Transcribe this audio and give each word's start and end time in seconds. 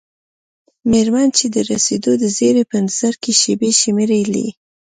میرمن 0.91 1.27
چې 1.37 1.45
د 1.55 1.57
رسیدو 1.71 2.11
د 2.17 2.23
زیري 2.37 2.63
په 2.69 2.75
انتظار 2.81 3.13
کې 3.23 3.31
شیبې 3.41 3.69
شمیرلې. 3.81 4.47